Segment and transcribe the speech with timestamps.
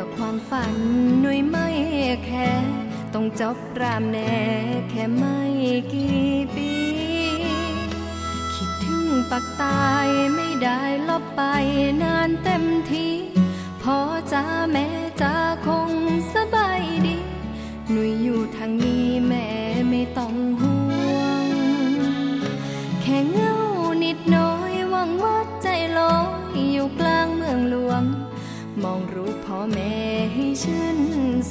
[0.00, 0.74] อความฝัน
[1.20, 1.68] หนุ่ยไม่
[2.26, 2.50] แค่
[3.14, 4.36] ต้องจบรามแน่
[4.90, 5.38] แค่ไม่
[5.92, 6.72] กี่ปี
[8.54, 11.42] คิดถึงปักตายไม่ได้ลบไป
[12.02, 13.08] นานเต็มที
[13.82, 13.98] พอ
[14.32, 14.86] จ้าแม่
[15.22, 15.34] จ้า
[15.66, 15.92] คง
[16.34, 17.18] สบายดี
[17.90, 19.46] หนุ่ยอยู่ทางนี้แม่
[19.90, 20.67] ไม่ต้องห่ว
[29.72, 29.94] แม่
[30.32, 30.98] ให้ชื่น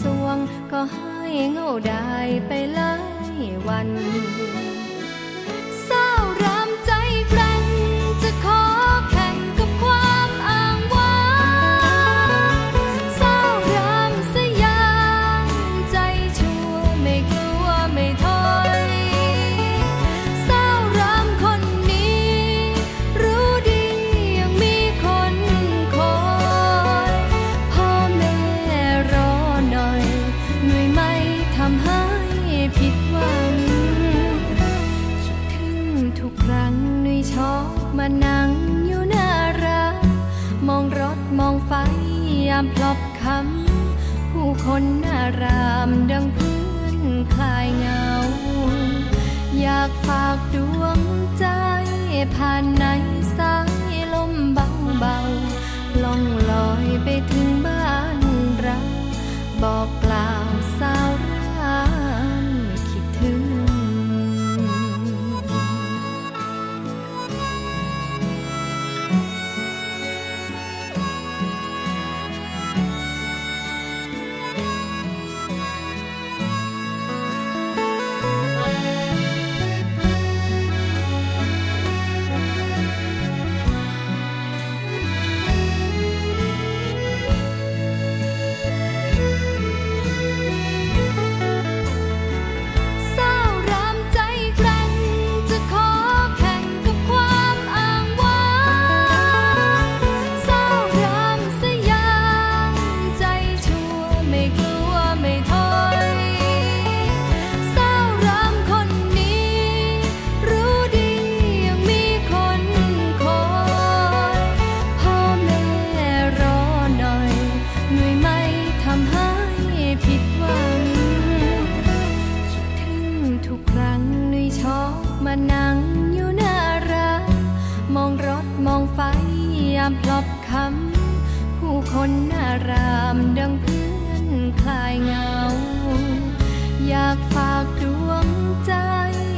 [0.01, 0.37] สวง
[0.71, 2.11] ก็ให้เงาได้
[2.47, 2.93] ไปหลา
[3.39, 3.89] ยวัน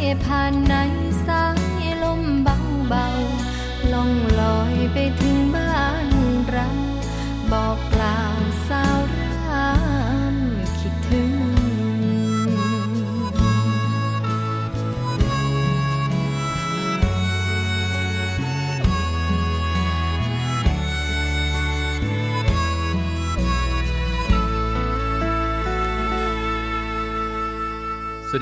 [0.10, 0.89] ส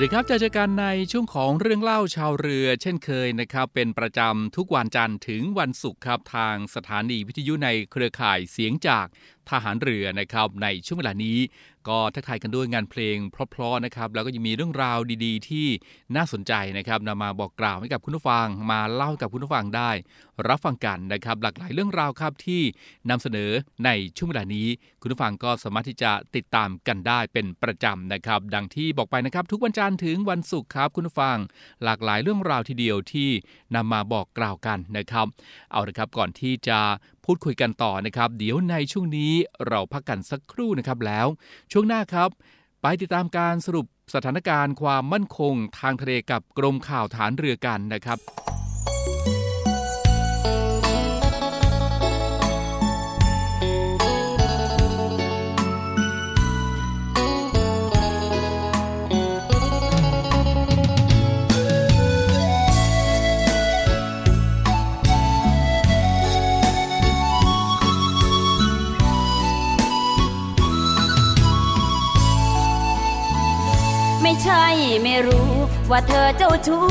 [0.00, 9.06] ัสดีครับจะเจอกันในช่วงของเรื่องเล่าชาวเรือ เช่นเคยนะครับ เป็นประจำทุกวันจันทร์ถึงวันศุกร์ครับทางสถานีวิทยุในเครือข่ายเสียงจาก
[9.50, 11.38] ทหารเรือนะครับในช่วงเวลานี้
[11.88, 15.66] ก็ทักทายกันด้วยงานเพลงเพราะๆนะครับแล้วก็ยังมีเรื่องราวดีๆ ที่
[16.16, 19.90] น่าสนใจนะครับนำมาบอกกล่าวให้กับคุณผู้ฟัง มาเล่ากับคุณผู้ฟังได้
[20.48, 22.62] รับฟังกันนะครับ หลากหลายเรื่องราวครับที่
[23.10, 23.50] นำเสนอ
[23.84, 24.68] ในช่วงเวลานี้
[25.00, 31.36] คุณผู้ฟังก็สามารถที่จะติดตามกันได้เป็นประจำนะครับ ดังที่บอกไปนะครับ ทุกวันจันทร์ถึงวันศุกร์ครับคุณผู้ฟัง
[31.84, 33.28] หลากหลายเรื่องราวทีเดียวที่
[33.74, 35.26] นำมาบอกกล่าวกันนะครับ
[35.72, 36.78] เอาละครับก่อนที่จะ
[37.30, 39.32] พูดคุยกันต่อนะครับ เดี๋ยวในช่วงนี้
[39.68, 41.26] เราพักกันสักครู่นะครับแล้ว
[41.72, 42.30] ช่วงหน้าครับ
[42.82, 48.18] ไปติดตามการสรุปสถานการณ์ความมั่นคงทางทะเลกับกรมข่าวฐานเรือกันนะครับ
[75.02, 75.52] ไม่รู้
[75.90, 76.88] ว่าเธอเจ้าชู้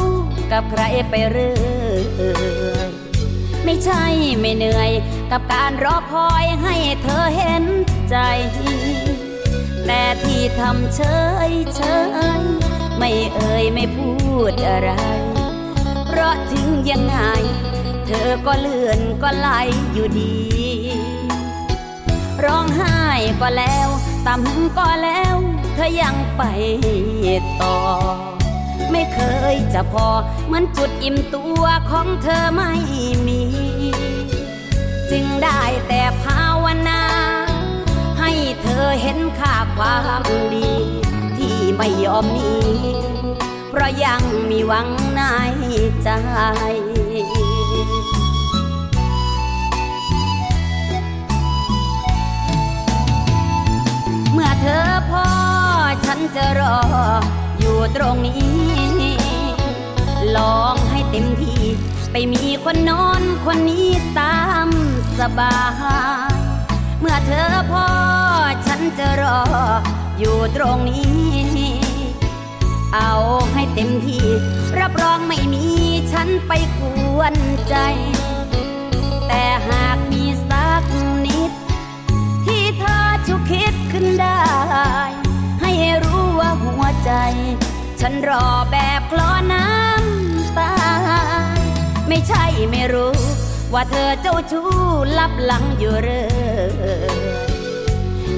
[0.51, 1.53] กับใครไปเรื่
[1.85, 2.89] อย
[3.63, 4.05] ไม่ใช่
[4.39, 4.91] ไม่เหนื่อย
[5.31, 7.65] กับการรอคอยให้เธอเห็น
[8.09, 8.17] ใจ
[9.85, 11.01] แต่ที่ทำเฉ
[11.49, 11.81] ยเฉ
[12.39, 12.41] ย
[12.97, 14.11] ไม่เอ่ยไม่พู
[14.51, 14.91] ดอะไร
[16.07, 17.17] เพราะถึงยังไง
[18.05, 19.49] เธอก็เลื่อนก็ไหล
[19.93, 20.35] อยู่ดี
[22.45, 22.97] ร้องไห้
[23.41, 23.87] ก็แล้ว
[24.27, 25.35] ตำก็แล้ว
[25.77, 26.43] ธอยังไป
[27.61, 27.77] ต่อ
[28.91, 29.19] ไม่เค
[29.53, 30.07] ยจะพอ
[30.45, 32.73] เหมือนจุดอิ่มตัวของเธอไม่
[33.27, 33.41] มี
[35.11, 37.01] จึงได้แต่ภาวนา
[38.19, 38.31] ให้
[38.61, 40.23] เธอเห็นค่าความ
[40.55, 40.71] ดี
[41.37, 42.51] ที่ไม่ยอมมี
[43.69, 45.21] เพราะยังมีหวังใน
[46.03, 46.09] ใจ
[54.33, 55.36] เมื่อเธอพอ
[56.17, 56.77] นจะรอ
[57.59, 58.45] อยู่ตรงนี้
[60.37, 61.61] ลองให้เต็มที่
[62.11, 64.69] ไปมีคนนอนคนนี้ตาม
[65.19, 65.57] สบา
[66.33, 66.37] ย
[66.99, 67.87] เมื่อเธอพอ
[68.65, 69.41] ฉันจะรอ
[70.19, 71.17] อยู่ตรงนี้
[72.93, 73.13] เอา
[73.53, 74.25] ให้เต็มที่
[74.79, 75.65] รับรองไม่มี
[76.11, 76.81] ฉันไปก
[77.17, 77.35] วน
[77.69, 77.75] ใจ
[79.27, 80.83] แต่หากมีสัก
[81.25, 81.51] นิด
[82.45, 85.16] ที่เธอชุกคิดขึ้นได้
[87.07, 87.13] ใจ
[88.01, 90.73] ฉันรอแบบคลอน้ำตา
[92.07, 93.17] ไม่ใช่ไม่รู้
[93.73, 94.69] ว่าเธอเจ้าชู้
[95.17, 96.29] ลับหลังอยู่เรื่อ
[97.15, 97.17] ย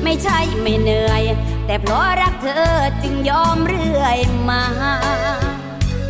[0.03, 1.23] ไม่ใช่ไม่เหนื่อย
[1.65, 2.69] แต่เพราะรักเธอ
[3.03, 4.19] จึงยอมเรื่อย
[4.49, 4.63] มา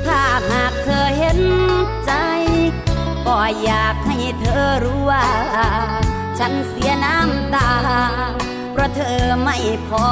[0.05, 0.21] ถ้า
[0.51, 1.41] หากเธอเห็น
[2.05, 2.11] ใจ
[3.27, 5.27] ก็อยากให้เธอรู้ว่า
[6.39, 7.71] ฉันเสียน้ำตา
[8.79, 10.05] ราะเธอไม่พอ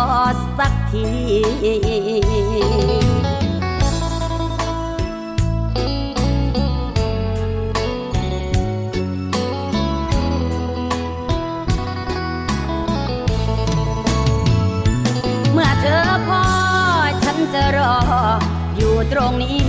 [0.58, 1.08] สักที
[15.54, 16.44] เมื่อเธอพอ
[17.24, 17.98] ฉันจะรอ
[18.76, 19.62] อยู่ตรงนี้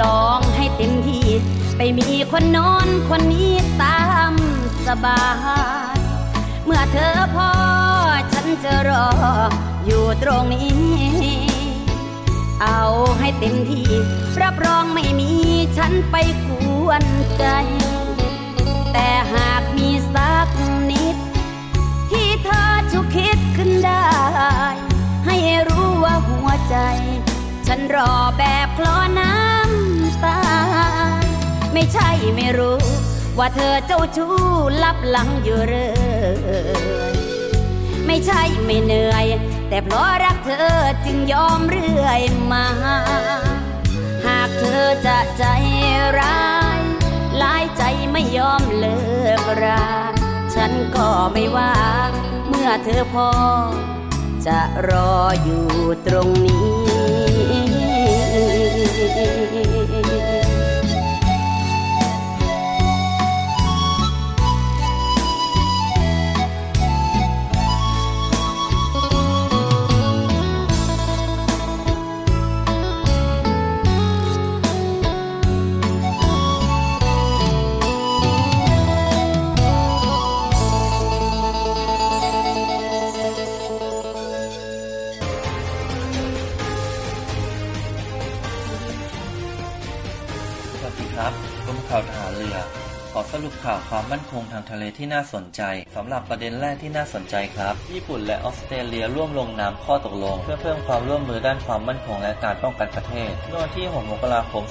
[0.00, 1.26] ลองให้เต็มที่
[1.76, 3.52] ไปมีคนนอนคนนี้
[3.82, 4.00] ตา
[4.30, 4.32] ม
[4.86, 5.20] สบา
[5.82, 5.83] ย
[6.64, 7.50] เมื่อเธอพอ
[8.32, 9.08] ฉันจะรอ
[9.86, 11.24] อยู่ตรงนี้
[12.62, 12.82] เอา
[13.18, 13.88] ให้เต็มที่
[14.42, 15.30] รับรองไม่มี
[15.78, 16.16] ฉันไป
[16.46, 16.48] ก
[16.86, 17.04] วน
[17.38, 17.44] ใจ
[18.92, 20.48] แต่หากมีสัก
[20.90, 21.16] นิด
[22.10, 24.06] ที่เธอชุกคิดขึ้นได้
[25.26, 25.36] ให้
[25.68, 26.76] รู้ว่าหัวใจ
[27.66, 30.40] ฉันรอแบบคลอน้ำตา
[31.72, 32.78] ไม่ใช่ไม่รู้
[33.38, 34.34] ว่าเธอเจ้าชู้
[34.82, 36.03] ลับหลังอยู่เรื่อ
[37.12, 37.14] ย
[38.06, 39.26] ไม่ใช่ไม่เหนื่อย
[39.68, 42.20] แต่เพราะรักเธอจึงยอมเรื่อย
[42.52, 42.66] มา
[44.24, 45.44] หากเธอจะใจ
[46.18, 46.44] ร้า
[46.78, 46.80] ย
[47.42, 48.98] ลายใจไม่ยอมเลิ
[49.40, 49.86] กรา
[50.54, 51.74] ฉันก็ไม่ว่า
[52.48, 53.30] เมื่อเธอพอ
[54.46, 55.66] จะรออยู่
[56.06, 56.64] ตรงนี้
[93.36, 95.62] สรุปข่าวความมั่นคงทางทะเลที่น่าสนใจ
[95.96, 104.62] สำหรับประเด็นแรกที่น่าสนใจครับ ญี่ปุ่นและออสเตรเลียร่วมลงนามข้อตกลง เพื่อเพิ่มความร่วมมือด้านความมั่นคงและการป้องกันประเทศเมื่อวันที่ 6 มกราคม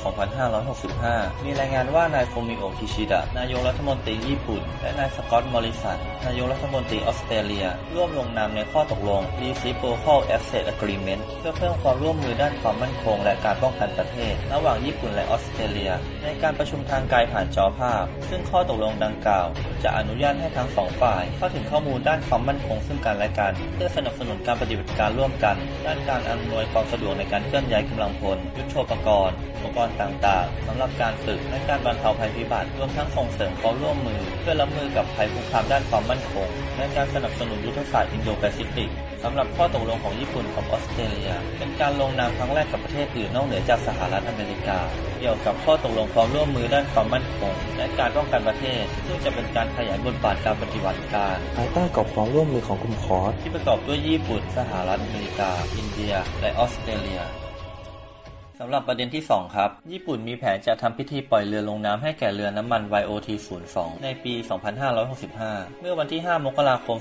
[0.69, 7.65] 2565 มีรายงานว่านายฟูมิโอะ คิชิดะนายกรัฐมนตรีญี่ปุ่น และนายสกอตต์มอร์ริสันนายกรัฐมนตรีออสเตรเลีย
[7.95, 15.91] ร่วมลงนามในข้อตกลง Reciprocal Access Agreement เพื่อเพิ่มความร่วมมือด้านความมั่นคง และการป้องกันประเทศ ระหว่างญี่ปุ่นและออสเตรเลีย
[16.23, 19.47] ในการประชุมทางไกลผ่านจอภาพ ซึ่งข้อตกลงดังกล่าว
[19.83, 25.55] จะอนุญาตให้ทั้งสองฝ่าย เข้าถึงข้อมูลด้านความมั่นคงซึ่งกันและกัน เพื่อสนับสนุนการปฏิบัติการร่วมกัน
[25.85, 38.91] ด้านการอำนวยความสะดวกในการเคลื่อนย้ายกำลังพล ยุทโธปกรณ์อุปกรณ์ต่างๆสำหรับการฝึกและการบรรเทาภัยพิบัติรวมทั้งส่งเสริมความร่วมมือ เพื่อรับมือกับภัยคุกคามด้านความมั่นคง และการสนับสนุนยุทธศาสตร์อินโดแปซิฟิก
[39.23, 44.79] สำหรับข้อตกลงของญี่ปุ่นกับออสเตรเลีย เป็นการลงนามครั้งแรกกับประเทศอื่นนอกเหนือจากสหรัฐอเมริกา
[45.19, 64.33] เกี่ยวกับข้อตกลงความร่วมมือด้านความมั่นคง และการป้องกันประเทศ ซึ่งจะเป็นการขยายบทบาทการปฏิบัติการ ภายใต้กรอบความร่วมมือของกลุ่มคอร์สที่ประกอบด้วยญี่ปุ่น สหรัฐอเมริกา อินเดีย และออสเตรเลียสำหรับประเด็นที่ 2 ครับ ญี่ปุ่นมีแผนจะทำพิธีปล่อยเรือลงน้ำให้แก่เรือน้ำมัน YOT-02 ในปี
[65.07, 66.97] 2565 เมื่อวันที่ 5 มกราคม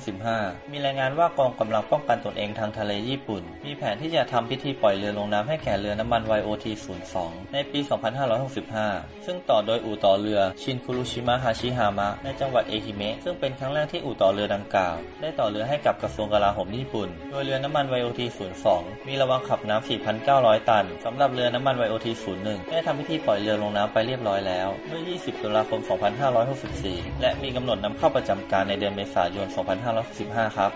[0.00, 7.16] 2565 มีรายงานว่ากองกำลังป้องกันตนเองทางทะเลญี่ปุ่น มีแผนที่จะทำพิธีปล่อยเรือลงน้ำให้แก่เรือน้ำมัน YOT-02
[7.52, 7.80] ในปี
[8.52, 18.66] 2565 ซึ่งต่อโดยอู่ต่อเรือชินคุรุชิมะฮาชิฮามะในจังหวัดเอฮิเมะซึ่งเป็นครั้งแรกที่อู่ต่อเรือดังกล่าว ได้ต่อเรือให้กับกระทรวงกลาโหมญี่ปุ่น โดยเรือน้ำมัน YOT-02
[19.08, 19.86] มีระวังขับน้ำ
[20.24, 25.80] 4,900 ตันสำหรับเรือน้ำมัน YOT-01 ได้ทำพิธีปล่อยเรือลงน้ำไปเรียบร้อยแล้ว เมื่อ 20 ตุลาคม
[26.50, 29.46] 2564 และมีกำหนดนำเข้าประจำการในเดือนเมษายน
[30.02, 30.70] 2565 ครับ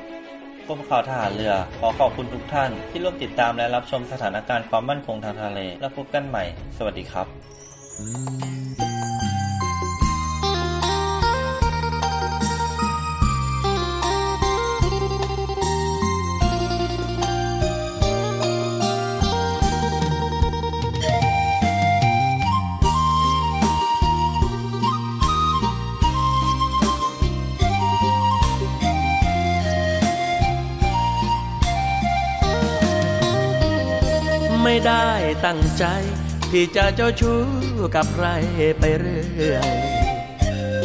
[0.69, 6.45] กรมข่าวทหารเรือ ขอขอบคุณทุกท่านที่ร่วมติดตามและรับชมสถานการณ์ความมั่นคงทางทะเล และพบกันใหม่
[6.79, 8.88] สวัสดีครับ
[34.79, 35.13] ไม่ได้
[35.47, 35.85] ตั้งใจ
[36.51, 37.41] ที่จะเจ้าชู้
[37.95, 38.27] กับใคร
[38.79, 39.71] ไปเรื่อย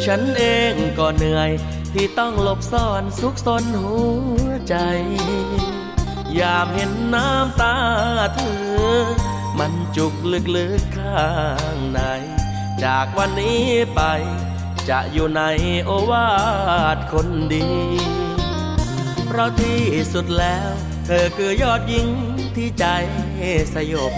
[0.04, 1.50] ฉันเองก็เหนื่อย
[1.92, 3.96] ที่ต้องหลบซ่อนซุกซนหั
[4.44, 4.76] วใจ
[6.38, 7.76] ยามเห็นน้ำตา
[8.34, 9.04] เธอ
[9.58, 10.14] มันจุก
[10.56, 11.32] ลึกๆข้า
[11.74, 12.00] งใน
[12.84, 14.00] จากวันนี้ไป
[14.88, 15.42] จะอยู่ใน
[15.84, 16.28] โอวา
[16.96, 17.68] ทคนดี
[19.26, 19.82] เพราะที่
[20.12, 20.70] สุดแล้ว
[21.06, 22.08] เธอคือยอดหญิง
[22.56, 22.86] ที่ใจ
[23.74, 24.12] สยบ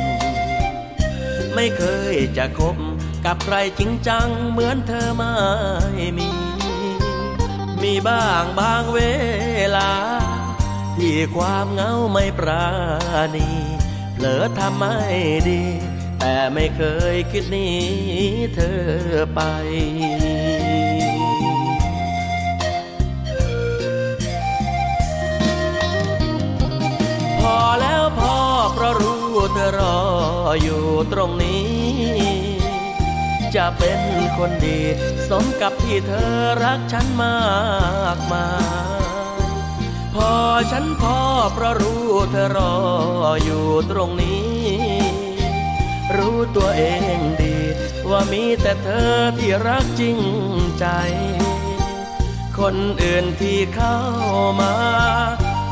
[1.55, 1.83] ไม่เค
[2.14, 2.76] ยจะคบ
[3.25, 5.33] กับใครจริงจังเหมือนเธอไม่
[6.19, 6.31] มี
[7.83, 9.00] มีบ้างบางเว
[9.76, 9.93] ลา
[10.97, 12.66] ที่ความเหงาไม่ปรา
[13.37, 13.49] ณี
[14.12, 14.97] เผลอทำไม่
[15.49, 15.62] ดี
[16.19, 16.83] แต่ไม่เค
[17.14, 17.69] ยคิดหนี
[18.55, 18.81] เธอ
[19.35, 19.40] ไป
[27.40, 27.86] พอแล้ว
[29.55, 29.99] เธอรอ
[30.62, 31.67] อยู่ตรงนี้
[33.57, 34.00] จะเป็น
[34.37, 34.81] คนดี
[35.29, 36.33] สมกับที่เธอ
[36.65, 37.38] รักฉันมา
[38.17, 38.49] กมา
[39.00, 39.47] ย
[40.15, 40.33] พอ
[40.71, 41.19] ฉันพอ
[41.55, 42.75] เพราะรู้เธอรอ
[43.45, 44.47] อยู่ตรงนี้
[46.17, 46.83] รู้ตัวเอ
[47.17, 47.57] งดี
[48.11, 50.19] ว่ามีแต่เธอที่รักจริง
[50.79, 50.87] ใจ
[52.59, 53.97] คนอื่นที่เข้า
[54.61, 54.75] มา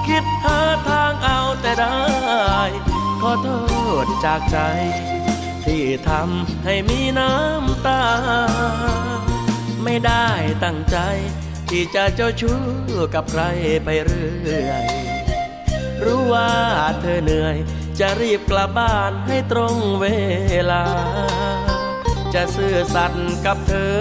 [0.07, 2.94] คิดหาทางเอาแต่ได้
[3.27, 3.51] ขอโท
[4.05, 4.59] ษจากใจ
[5.65, 8.03] ที่ทำให้มีน้ำตา
[9.85, 10.27] ไม่ได้
[10.65, 10.99] ตั้งใจ
[11.71, 12.61] ที่จะเจ้าชู้
[13.15, 13.43] กับใคร
[13.85, 14.85] ไปเรื่อย
[16.05, 16.51] รู้ว่า
[17.01, 17.57] เธอเหนื่อย
[18.01, 20.07] จะรีบกลับบ้านให้ตรงเว
[20.71, 20.85] ลา
[22.35, 23.99] จะซื่อสัตย์กับเธอ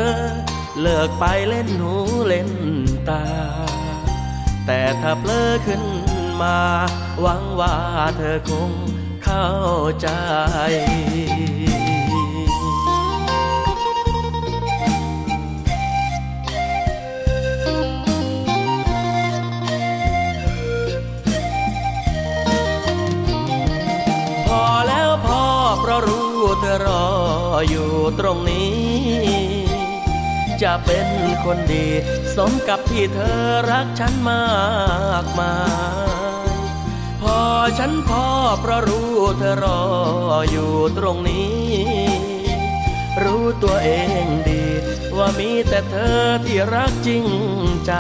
[0.81, 1.93] เลิกไปเล่นหู
[2.27, 2.51] เล่น
[3.09, 3.25] ตา
[4.65, 5.83] แต่ถ้าเพลอขึ้น
[6.41, 6.57] มา
[7.21, 7.75] หวังว่า
[8.17, 8.71] เธอคง
[9.35, 9.57] เข้า
[10.01, 10.07] ใจ
[24.47, 25.43] พอแล้วพอ
[25.79, 27.07] เพราะรู้เธอรอ
[27.69, 28.73] อยู่ตรงนี้
[30.63, 31.07] จะเป็น
[31.43, 31.87] คนดี
[32.35, 34.45] สมกับที่เธอรักฉันมา
[35.23, 35.55] กมา
[36.21, 36.22] ย
[37.79, 38.25] ฉันพอ
[38.59, 39.81] เพราะรู้เธอรอ
[40.51, 42.33] อยู่ตรงนี้
[43.23, 43.89] รู้ตัวเอ
[44.25, 44.63] งดี
[45.17, 47.25] ว่ามีแต่เธอที่รักจริง
[47.85, 47.93] ใจ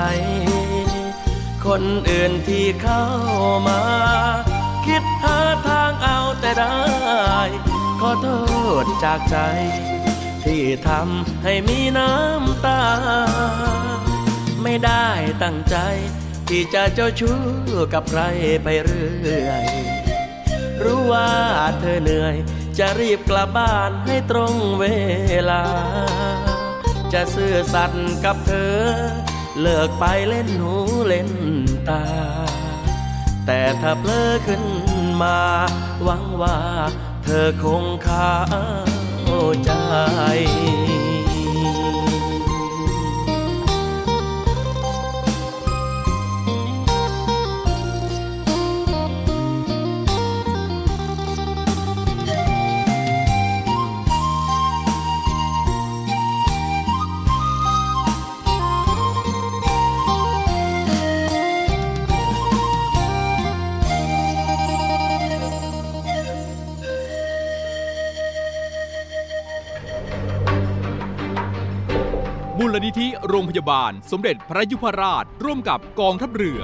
[1.65, 3.03] คนอื่นที่เข้า
[3.67, 3.81] มา
[4.85, 6.77] คิดหาทางเอาแต่ได้
[7.99, 8.27] ขอโท
[8.83, 9.37] ษจากใจ
[10.43, 12.83] ที่ทำให้มีน้ำตา
[14.63, 15.07] ไม่ได้
[15.43, 15.77] ตั้งใจ
[16.55, 17.39] ที่จะเจ้าชู้
[17.93, 18.21] กับใคร
[18.63, 19.65] ไปเรื่อย
[20.83, 21.29] รู้ว่า
[21.79, 22.35] เธอเหนื่อย
[22.79, 24.85] จะรีบกลับบ้านให้ตรงเว
[25.49, 25.63] ลา
[27.13, 28.77] จะซื่อสัตย์กับเธอ
[29.61, 30.73] เลิกไปเล่นหู
[31.07, 31.29] เล่น
[31.89, 32.03] ตา
[33.45, 34.63] แต่ถ้าเพลอขึ้น
[35.21, 35.39] มา
[36.03, 36.57] หวังว่า
[37.23, 38.33] เธอคงข้า
[39.63, 39.71] ใจ
[72.65, 76.59] มูลนิธิโรงพยาบาล สมเด็จพระยุพราช ร่วมกับกองทัพเรือ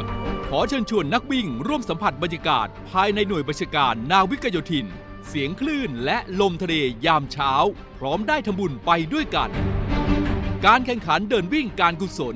[0.49, 4.85] ขอเชิญชวนนักวิ่ง ร่วมสัมผัสบรรยากาศ ภายในหน่วยบัญชาการนาวิกโยธิน
[5.27, 6.73] เสียงคลื่นและลมทะเล
[7.05, 7.51] ยามเช้า
[7.97, 9.49] พร้อมได้ทำบุญไปด้วยกัน
[10.65, 12.35] การแข่งขันเดินวิ่งการกุศล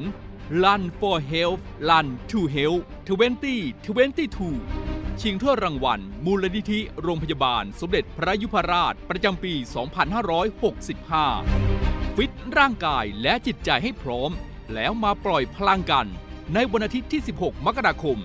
[0.64, 14.32] Run for Health Run to Health 2022ชิงถ้วยรางวัล มูลนิธิโรงพยาบาล สมเด็จพระยุพราช ประจำปี 2565 ฟิตร่างกายและจิตใจให้พร้อม
[14.74, 16.08] แล้วมาปล่อยพลังกัน
[16.54, 18.18] ในวันอาทิตย์ที่ 16 มกราคม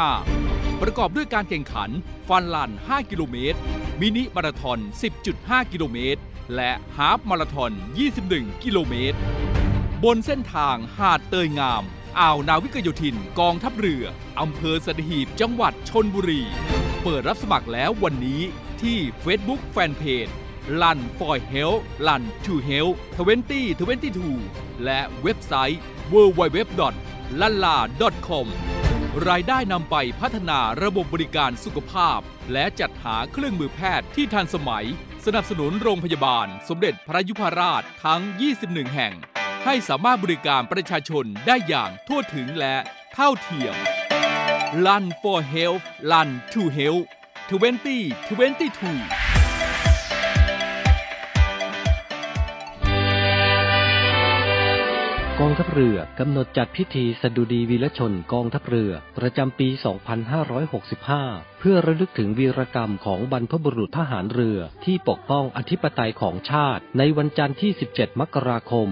[0.00, 1.90] 2565 ประกอบด้วยการแข่งขัน
[2.28, 3.58] ฟันลัน 5 กิโลเมตร
[4.00, 4.78] มินิมาราทอน
[5.26, 6.20] 10.5 กิโลเมตร
[6.54, 7.72] และฮาฟมาราทอน
[8.16, 9.18] 21 กิโลเมตร
[10.04, 11.82] บนเส้นทางหาดเตยงาม
[12.18, 14.04] อ่าวนาวิกโยธิน กองทัพเรือ
[14.40, 16.42] อำเภอสัตหีบ จังหวัดชนบุรี
[17.02, 18.40] เปิดรับสมัครแล้ววันนี้
[18.82, 20.32] ที่ Facebook Fanpage
[20.68, 25.80] Run for Health Run to Health 2022และเว็บไซต์
[26.12, 26.86] www.lala.com
[29.28, 32.18] รายได้นำไปพัฒนาระบบบริการสุขภาพ
[32.52, 34.86] และจัดหาเครื่องมือแพทย์ที่ทันสมัย
[35.26, 38.20] สนับสนุนโรงพยาบาล สมเด็จพระยุพราชทั้ง
[38.58, 39.14] 21 แห่ง
[39.64, 42.76] ให้สามารถบริการประชาชนได้อย่างทั่วถึงและ
[43.14, 43.74] เท่าเทียม
[44.86, 47.06] Run for Health Run to Health
[47.50, 49.25] 2022
[55.40, 59.68] กองทัพเรือกำหนดจัดพิธีสดุดีวีรชนกองทัพเรือ ประจำปี
[60.64, 68.88] 2565 เพื่อระลึกถึงวีรกรรมของบรรพบุรุษทหารเรือที่ปกป้องอธิปไตยของชาติ ในวันจันทร์ที่ 17 มกราคม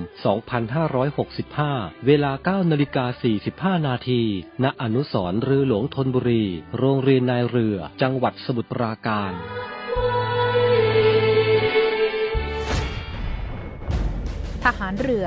[1.21, 3.07] 2565 เวลา 9 นาฬิกา
[3.45, 4.23] 45 นาที
[4.65, 6.45] ณ อนุสรเรือหลวงธนบุรี
[6.79, 9.33] โรงเรียนนายเรือ จังหวัดสมุทรปราการ
[14.65, 15.27] ทหารเรือ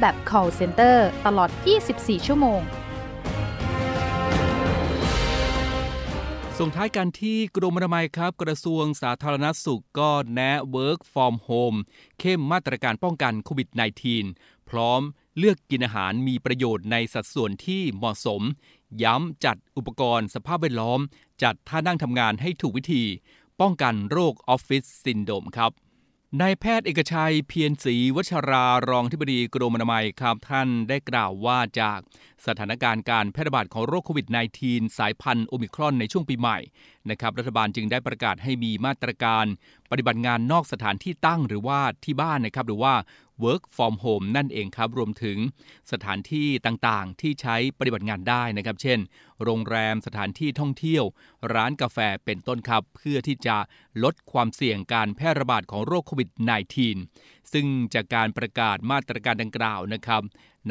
[0.00, 1.50] แบบ call center ตลอด
[1.88, 2.60] 24 ชั่วโมง
[6.58, 11.78] ส่งท้ายกันที่กรมอนามัยครับ กระทรวงสาธารณสุขก็แนะ Work from Home
[12.20, 13.68] เข้มมาตรการป้องกันโควิด
[14.18, 15.00] -19 พร้อม
[15.38, 18.42] เลือกกินอาหารมีประโยชน์ในสัดส่วนที่เหมาะสม
[19.02, 21.00] ย้ำจัดอุปกรณ์สภาพแวดล้อม
[21.42, 23.04] จัดท่านั่งทำงานให้ถูกวิธี
[23.60, 25.72] ป้องกันโรคออฟฟิศซินโดมครับ
[26.40, 31.98] นายแพทย์เอกชัยเพียรศรีวัชรารองที่บดีกรมอนามัยครับท่านได้กล่าวว่าจาก
[32.46, 34.26] สถานการณ์การแพร่ระบาดของโรคโควิด
[34.62, 36.58] -19 สายพันธุ์โอมิครอนในช่วงปีใหม่
[37.10, 39.46] นะครับรัฐบาลจึงได้ประกาศให้มีมาตรการ
[39.90, 42.94] ปฏิบัติงานนอกสถานที่ตั้งหรือว่าที่บ้านนะครับหรือว่า
[43.44, 45.38] work from home นั่นเองครับ รวมถึง
[45.92, 48.98] สถานที่ต่างๆ ที่ใช้ปฏิบัติงานได้นะครับ เช่น
[49.42, 51.04] โรงแรมสถานที่ท่องเที่ยว
[51.54, 53.56] ร้านกาแฟเป็นต้นครับ เพื่อที่จะ
[54.02, 56.30] ลดความเสี่ยงการแพร่ระบาดของโรคโควิด
[56.90, 60.22] -19 ซึ่งจากการประกาศมาตรการดังกล่าวนะครับ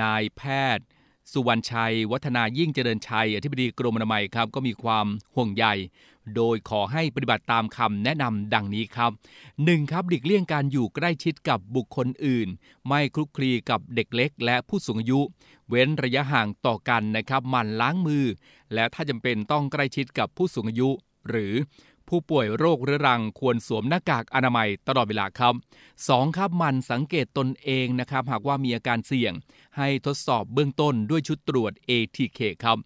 [0.01, 0.41] นายแพ
[0.77, 0.85] ทย์
[1.31, 5.65] สุวรรณชัย วัฒนายิ่งเจริญชัย อธิบดีกรมอนามัยครับก็มีความห่วงใย
[6.35, 9.11] โดยขอให้ปฏิบัติตามคำแนะนำดังนี้ครับ
[9.51, 9.91] 1.
[9.91, 12.47] ครับหลีกเลี่ยงการอยู่ใกล้ชิดกับบุคคลอื่น
[12.87, 15.19] ไม่คลุกคลีกับเด็กเล็ก และผู้สูงอายุ
[15.69, 18.25] เว้นระยะห่างต่อกันนะครับมันล้างมือ
[18.73, 20.89] และถ้าจำเป็นต้องใกล้ชิดกับผู้สูงอายุ
[21.29, 21.53] หรือ
[22.11, 25.53] ผู้ป่วยโรคเรื้อรังควรสวมหน้ากากอนามัยตลอดเวลาครับ
[25.95, 26.37] 2.
[26.37, 29.33] ครับหมั่นสังเกตตนเองนะครับ หากว่ามีอาการเสี่ยง
[29.77, 32.77] ให้ทดสอบเบื้องต้นด้วยชุดตรวจ ATK ครับ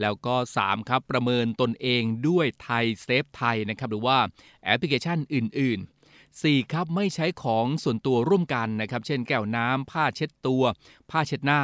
[0.00, 4.18] แล้วก็ 3 ครับประเมินตนเองด้วยไทยเซฟไทยนะครับหรือว่า
[4.64, 5.78] แอปพลิเคชันอื่น
[6.10, 6.72] ๆ 4.
[6.72, 10.62] ครับไม่ใช้ของส่วนตัวร่วมกันนะครับ เช่นแก้วน้ำผ้าเช็ดตัว
[11.10, 11.62] ผ้าเช็ดหน้า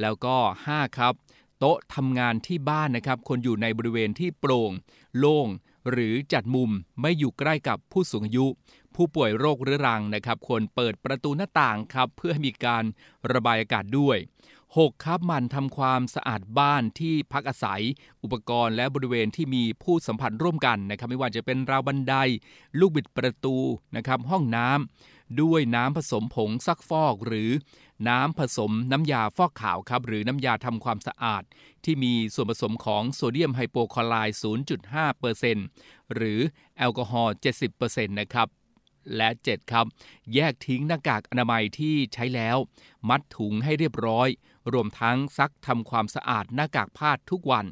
[0.00, 0.36] แล้วก็
[0.68, 1.14] 5 ครับ
[1.58, 4.72] โต๊ะทำงานที่บ้านนะครับควรอยู่ในบริเวณที่โปร่ง
[5.18, 5.48] โล่ง
[5.90, 8.46] หรือจัดมุมไม่อยู่ใกล้กับผู้สูงอายุ
[8.94, 12.84] ผู้ป่วยโรคเรื้อรังนะครับควรเปิดประตูหน้าต่างครับเพื่อให้มีการ
[13.32, 14.18] ระบายอากาศด้วย
[14.66, 15.04] 6.
[15.04, 17.82] ครับมันทำความสะอาดบ้านที่พักอาศัย
[18.22, 22.14] อุปกรณ์และบริเวณที่มีผู้สัมผัสร่วมกันนะครับไม่ว่าจะเป็นราวบันได
[22.78, 23.56] ลูกบิดประตู
[23.96, 27.50] นะครับห้องน้ำ ด้วยน้ำผสมผงซักฟอกหรือ
[28.08, 31.42] น้ำผสมน้ำยาฟอกขาวครับ หรือน้ำยาทำความสะอาด
[31.84, 34.36] ที่มีส่วนผสมของโซเดียมไฮโปคลอไรด์
[35.04, 36.40] 0.5%หรือ
[36.76, 37.34] แอลกอฮอล์
[37.76, 38.48] 70%นะครับ
[39.16, 39.86] และ 7 ครับ
[40.34, 42.56] แยกทิ้งหน้ากากอนามัยที่ใช้แล้ว
[43.08, 44.28] มัดถุงให้เรียบร้อย
[44.72, 47.66] รวมทั้งซักทำความสะอาดหน้ากากผ้าทุกวัน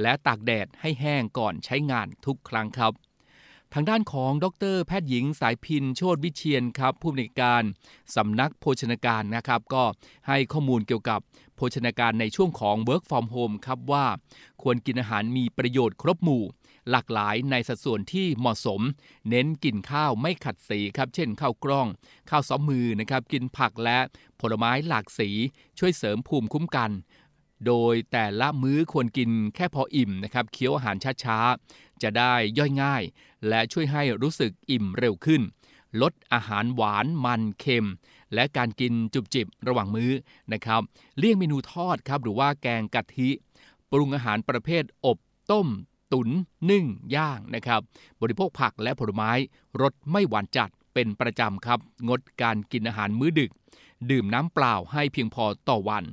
[0.00, 2.92] และตากแดดให้แห้งก่อนใช้งานทุกครั้งครับ
[3.74, 7.62] ทางด้านของดรแพทย์หญิงสายพินโชตวิเชียนครับผู้อำนวยการ
[8.16, 9.84] สำนักโภชนาการนะครับ ก็
[10.28, 11.20] ให้ข้อมูลเกี่ยวกับ
[11.56, 14.06] โภชนาการในช่วงของ Work from Home ครับว่า
[14.62, 16.44] ควรกินอาหารมีประโยชน์ครบหมู่
[16.90, 18.80] หลากหลายในสัดส่วนที่เหมาะสม
[19.28, 21.88] เน้นกินข้าวไม่ขัดสีครับ เช่นข้าวกล้อง
[22.30, 23.98] ข้าวซ้อมมือนะครับกินผักและ
[24.40, 25.30] ผลไม้หลากสี
[25.78, 26.90] ช่วยเสริมภูมิคุ้มกัน
[27.66, 33.02] โดยแต่ละมื้อควรกินแค่พออิ่มนะครับเคี้ยวอาหารช้าๆ จะได้ย่อยง่าย
[33.48, 35.42] และช่วยให้รู้สึกอิ่มเร็วขึ้น
[36.02, 37.88] ลดอาหารหวานมันเค็ม
[38.34, 40.12] และการกินจุบจิบระหว่างมื้อ
[40.52, 40.82] นะครับ
[41.18, 43.28] เลี่ยงเมนูทอดครับหรือว่าแกงกะทิ
[43.90, 45.18] ปรุงอาหารประเภทอบ
[45.50, 45.68] ต้ม
[46.12, 46.28] ตุน
[46.70, 46.84] นึ่ง
[47.16, 47.80] ย่างนะครับ
[48.20, 49.32] บริโภคผักและผลไม้
[49.80, 53.50] รสไม่หวานจัดเป็นประจำครับ งดการกินอาหารมื้อดึก
[54.10, 56.04] ดื่มน้ำเปล่าให้เพียงพอต่อวัน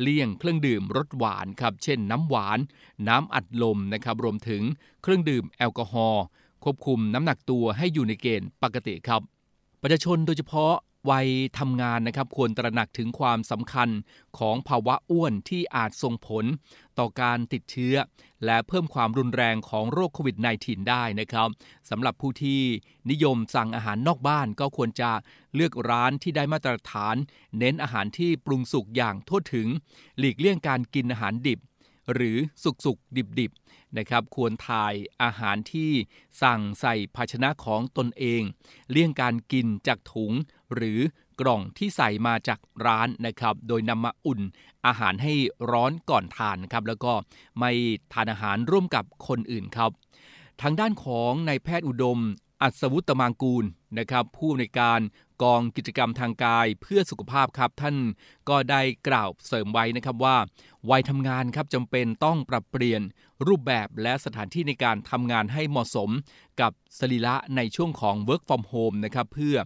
[0.00, 2.58] เลี่ยงเครื่องดื่มรสหวานครับ เช่นน้ำหวาน
[3.08, 4.62] น้ำอัดลมนะครับ รวมถึง
[5.02, 6.24] เครื่องดื่มแอลกอฮอล์
[6.64, 9.22] ควบคุมน้ำหนักตัวให้อยู่ในเกณฑ์ปกติครับ
[9.82, 10.74] ประชาชนโดยเฉพาะ
[11.10, 13.88] วัยทำงานนะครับควรตระหนักถึงความสำคัญ
[14.38, 16.44] ของภาวะอ้วนที่อาจส่งผล
[16.98, 17.94] ต่อการติดเชื้อ
[18.44, 21.48] และเพิ่มความรุนแรงของโรคโควิด -19 ได้นะครับ
[21.90, 22.60] สำหรับผู้ที่
[23.10, 25.10] นิยมสั่งอาหารนอกบ้านก็ควรจะ
[25.54, 27.16] เลือกร้านที่ได้มาตรฐาน
[27.58, 29.68] เน้นอาหารที่ปรุงสุกอย่างทั่วถึง
[30.18, 31.60] หลีกเลี่ยงการกินอาหารดิบ
[32.14, 33.52] หรือสุกสุกดิบดิบ
[33.98, 35.90] นะครับควรถ่ายอาหารที่
[36.42, 38.42] สั่งใส่ภาชนะของตนเอง
[38.90, 40.32] เลี่ยงการกินจากถุง
[40.74, 40.98] หรือ
[41.40, 44.40] กล่องที่ใส่มาจากร้านนะครับ โดยนำมาอุ่น
[44.86, 45.34] อาหารให้
[45.72, 47.12] ร้อนก่อนทานครับ แล้วก็
[47.58, 47.70] ไม่
[48.12, 49.90] ทานอาหารร่วมกับคนอื่นครับ
[50.62, 52.18] ทางด้านของนายแพทย์อุดม
[52.62, 53.64] อัศวุตมางกูล
[53.98, 55.00] นะครับผู้ในการ
[55.42, 57.96] กองกิจกรรมทางกายเพื่อสุขภาพครับ ท่าน
[58.48, 60.36] ก็ได้กล่าวเสริมไว้นะครับว่า
[60.90, 63.02] วัยทำงานครับจำเป็นต้องปรับเปลี่ยน
[63.46, 66.10] รูปแบบและสถานที่ในการทำงานให้เหมาะสม
[66.60, 69.56] กับสรีระในช่วงของ work from home นะครับเพื่อ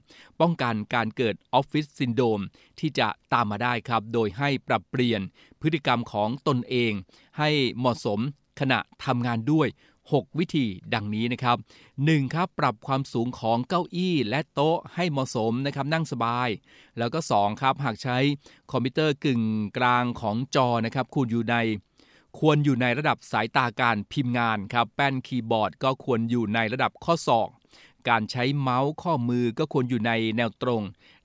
[0.41, 2.41] ป้องกันการเกิดออฟฟิศซินโดม
[2.79, 5.21] ที่จะตามมาได้ครับ โดยให้ปรับเปลี่ยน
[5.61, 6.93] พฤติกรรมของตนเอง
[7.39, 8.21] ให้เหมาะสม
[8.61, 9.69] ขณะทำงานด้วย
[10.15, 11.57] 6 วิธีดังนี้นะครับ
[11.97, 12.35] 1.
[12.35, 16.49] ครับปรับความสูงของเก้าอี้และโต๊ะให้เหมาะสมนะครับนั่งสบาย
[16.99, 17.63] แล้วก็ 2.
[17.63, 18.19] ครับ หากใช้
[18.71, 19.43] คอมพิวเตอร์กึ่ง
[19.79, 21.57] กลางของจอนะครับคุณอยู่ใน
[22.39, 27.49] ควรอยู่ในระดับสายตาการพิมพ์งานครับแป้นคีย์บอร์ดก็ควรอยู่ในระดับข้อศอก
[28.09, 30.83] การใช้เมาส์ข้อมือก็ควรอยู่ในแนวตรง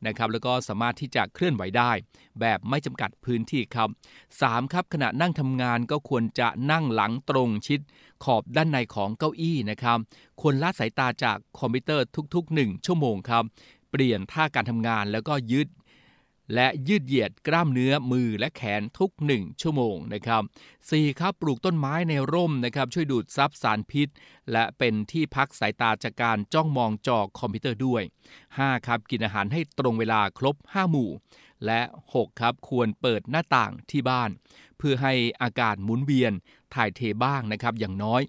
[0.08, 1.92] นะครับแล้วก็สามารถที่จะเคลื่อนไหวได้
[2.40, 3.90] แบบไม่จำกัดพื้นที่ครับ
[4.32, 4.74] 3.
[4.74, 7.80] ครับขณะนั่งทำงานก็ควรจะนั่งหลังตรงชิด
[8.24, 9.98] ขอบด้านในของเก้าอี้นะครับ
[10.42, 13.44] ควรละสายตาจากคอมพิวเตอร์ทุกๆ 1 ชั่วโมงครับ
[13.92, 15.68] เปลี่ยนท่าการทำงานแล้วก็ยืด
[16.53, 20.41] และยืดเหยียดกล้ามเนื้อมือและแขนทุก 1 ชั่วโมงนะครับ
[20.81, 21.19] 4.
[21.19, 24.08] ครับปลูกต้นไม้ในร่มนะครับช่วยดูดซับสารพิษ
[24.51, 28.03] และเป็นที่พักสายตาจากการจ้องมองจอคอมพิวเตอร์ด้วย
[28.49, 28.88] 5.
[28.88, 31.12] ครับกินอาหารให้ตรงเวลาครบ 5 หมู่
[31.65, 31.81] และ
[32.13, 32.41] 6.
[32.41, 34.29] ครับควรเปิดหน้าต่างที่บ้าน
[34.77, 36.34] เพื่อให้อากาศหมุนเวียน
[36.73, 38.21] ถ่ายเทบ้างนะครับอย่างน้อย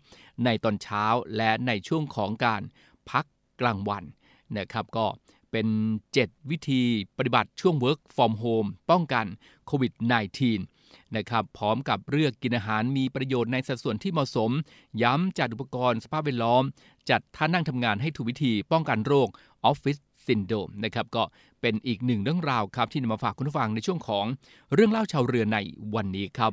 [0.45, 1.05] ในตอนเช้า
[1.37, 2.63] และในช่วงของการ
[3.11, 3.25] พัก
[3.61, 4.05] กลางวัน
[4.59, 5.07] นะครับก็
[5.57, 5.77] เป็น
[6.21, 6.83] 7 วิธี
[7.19, 9.27] ปฏิบัติช่วง work from home ป้องกัน
[9.67, 9.93] โควิด
[10.55, 14.51] -19 นะครับพร้อมกับเลือกกินอาหารมีประโยชน์ในสัดส่วนที่เหมาะสม
[15.03, 16.63] ย้ำจัดอุปกรณ์สภาพแวดล้อม
[17.11, 19.29] จัดท่านั่งทำงานให้ถูกวิธีป้องกันโรค
[19.65, 21.23] office syndrome นะครับก็
[21.61, 24.27] เป็นอีกหนึ่งเรื่องราวครับที่นำมาฝากคุณผู้ฟังในช่วงของ
[24.75, 25.59] เรื่องเล่าชาวเรือใน
[25.95, 26.53] วันนี้ครับ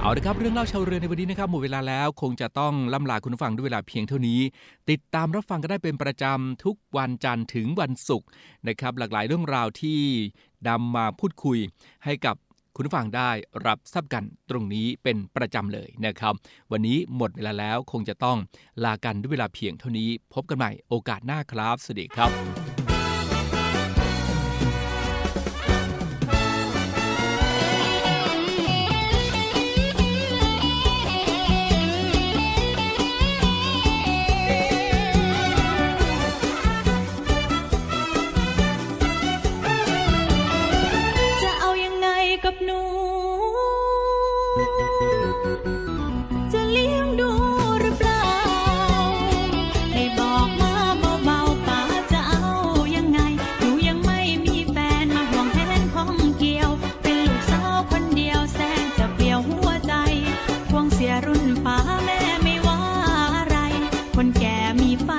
[0.00, 4.40] เอาละครับเรื่องเล่าชาวเรือในวันนี้นะครับหมดเวลาแล้วคงจะต้องล่ำลาคุณผู้ฟังด้วยเวลาเพียงเท่านี้
[4.90, 8.28] ติดตามรับฟังก็ได้เป็นประจำทุกวันจันทร์ถึงวันศุกร์
[8.68, 10.00] นะครับ หลากหลายเรื่องราวที่
[10.68, 11.58] นำมาพูดคุย
[12.04, 12.36] ให้กับ
[12.74, 13.30] คุณผู้ฟังได้
[13.66, 16.34] รับทราบกันตรงนี้เป็นประจำเลยนะครับ
[16.72, 18.38] วันนี้หมดเวลาแล้วคงจะต้อง
[18.84, 22.77] ลากันด้วยเวลาเพียงเท่านี้ พบกันใหม่โอกาสหน้าครับสวัสดีครับ
[64.20, 65.10] คนแก่มีไฟ